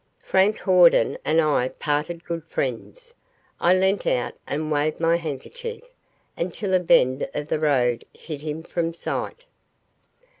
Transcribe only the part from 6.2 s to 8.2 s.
until a bend of the road